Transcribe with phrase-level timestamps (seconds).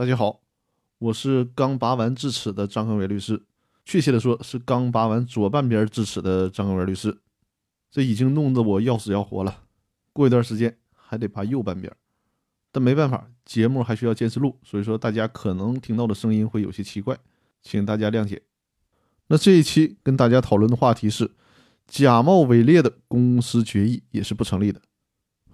[0.00, 0.40] 大家好，
[0.98, 3.42] 我是刚拔完智齿的张恒伟律师，
[3.84, 7.18] 确切的说是刚拔完左半边智齿的张恒伟律师。
[7.90, 9.64] 这已经弄得我要死要活了，
[10.14, 11.94] 过一段时间还得拔右半边，
[12.72, 17.18] 但没办法，节目还需要坚持录，所以说大家可能听到的声音会有些奇怪，
[17.60, 18.40] 请大家谅解。
[19.26, 21.30] 那这一期跟大家讨论的话题是，
[21.86, 24.80] 假冒伪劣的公司决议也是不成立的。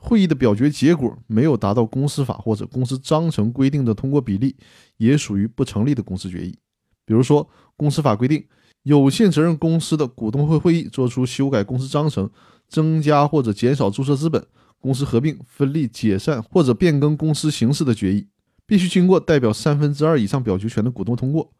[0.08, 4.54] 会议的表决结果没有达到公司法或者公司章程规定的通过比例，
[4.98, 6.56] 也属于不成立的公司决议。
[7.04, 8.44] 比如说，公司法规定，
[8.84, 12.30] 有限责任公司的股东会会议作出修改公司章程、
[12.68, 14.46] 增加或者减少注册资本、
[14.80, 18.28] 公司合并、分立、解散或者变更公司形式的决议，
[18.64, 21.52] 必须经过代表三分之二以上表决权的股东通过。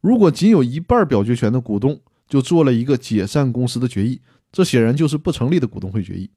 [0.00, 6.30] 如果仅有一半表决权的股东就做了一个解散公司的决议，这显然就是不成立的股东会决议。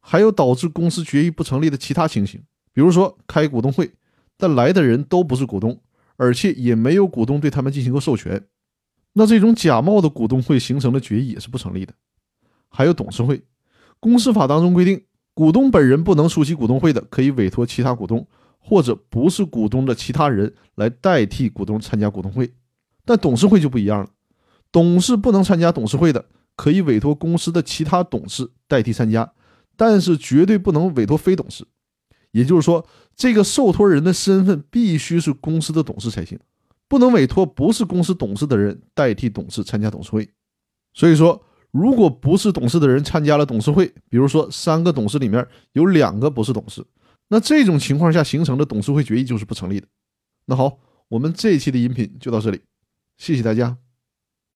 [0.00, 3.90] 还有导致公司决议不成立的其他情形，比如说开股东会，
[4.36, 5.78] 但来的人都不是股东，
[6.16, 8.46] 而且也没有股东对他们进行过授权，
[9.12, 11.92] 那这种假冒的股东会形成的决议也是不成立的。
[12.68, 13.42] 还有董事会，
[13.98, 15.02] 公司法当中规定，
[15.34, 18.26] 股东本人不能出席股东会的，可以委托其他股东
[18.58, 22.50] 或者不是股东的其他人来代替股东参加股东会，
[23.04, 24.08] 但董事会就不一样了，
[24.72, 26.24] 董事不能参加董事会的，
[26.56, 29.32] 可以委托公司的其他董事代替参加。
[29.80, 31.66] 但是绝对不能委托非董事，
[32.32, 32.86] 也就是说，
[33.16, 36.38] 这个受托人的身份必须是公司的董事才行，
[36.86, 40.28] 不能委托不是公司董事的人代替董事参加董事会。
[40.92, 46.84] 所以说，如果不是董事的人参加了董事会，比如说三个董事里面有两个不是董事，
[47.28, 49.86] 那这种情况下形成的董事会决议就是不成立的。
[50.44, 52.60] 那好，我们这一期的音频就到这里，
[53.16, 53.78] 谢谢大家。